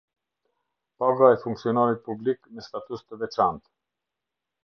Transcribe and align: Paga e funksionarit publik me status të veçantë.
Paga 1.01 1.27
e 1.33 1.37
funksionarit 1.43 2.01
publik 2.09 2.49
me 2.55 2.65
status 2.69 3.05
të 3.07 3.21
veçantë. 3.25 3.67